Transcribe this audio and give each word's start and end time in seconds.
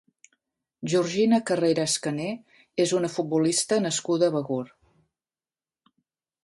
Georgina 0.93 1.39
Carreras 1.49 1.97
Caner 2.07 2.31
és 2.85 2.95
una 3.01 3.13
futbolista 3.17 3.81
nascuda 3.87 4.31
a 4.31 4.37
Begur. 4.41 4.63